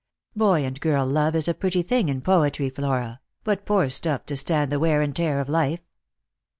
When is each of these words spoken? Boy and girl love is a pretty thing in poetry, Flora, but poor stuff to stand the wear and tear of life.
Boy 0.35 0.65
and 0.65 0.79
girl 0.81 1.05
love 1.05 1.35
is 1.35 1.47
a 1.47 1.53
pretty 1.53 1.83
thing 1.83 2.09
in 2.09 2.21
poetry, 2.21 2.71
Flora, 2.71 3.19
but 3.43 3.67
poor 3.67 3.87
stuff 3.87 4.25
to 4.25 4.35
stand 4.35 4.71
the 4.71 4.79
wear 4.79 5.03
and 5.03 5.15
tear 5.15 5.39
of 5.39 5.47
life. 5.47 5.81